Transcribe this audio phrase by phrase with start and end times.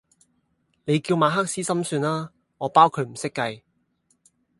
[0.85, 3.61] 你叫馬克思心算啊，我包佢唔識計!